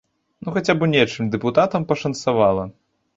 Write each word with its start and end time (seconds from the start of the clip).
Ну 0.45 0.53
хаця 0.55 0.75
б 0.79 0.85
у 0.87 0.87
нечым 0.93 1.27
дэпутатам 1.35 1.85
пашанцавала! 1.91 2.65